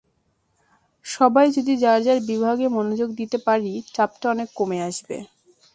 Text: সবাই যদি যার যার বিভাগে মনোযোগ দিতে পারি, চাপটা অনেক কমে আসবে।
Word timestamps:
সবাই 1.05 1.47
যদি 1.51 1.73
যার 1.77 1.99
যার 2.01 2.19
বিভাগে 2.29 2.65
মনোযোগ 2.69 3.09
দিতে 3.15 3.37
পারি, 3.47 3.73
চাপটা 3.93 4.25
অনেক 4.29 4.47
কমে 4.55 4.79
আসবে। 4.89 5.17